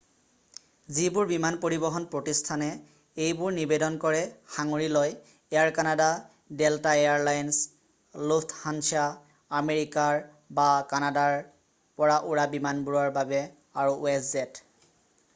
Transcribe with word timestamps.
যিবোৰ 0.99 1.25
বিমান 1.31 1.57
পৰিবহন 1.65 2.05
প্ৰতিষ্ঠানে 2.13 2.69
এইবোৰ 3.25 3.51
নিবেদন 3.57 3.97
কৰে 4.05 4.21
সাঙুৰি 4.53 4.87
লয় 4.93 5.13
air 5.59 5.73
canada 5.75 6.07
delta 6.63 6.95
air 7.03 7.21
lines 7.27 7.59
lufthansa 8.33 9.05
America 9.61 10.07
বা 10.61 10.67
কানাডাৰ 10.95 11.39
পৰা 12.01 12.17
উৰা 12.33 12.49
বিমানবোৰৰ 12.57 13.13
বাবে 13.21 13.47
আৰু 13.85 13.97
westjet 14.09 14.63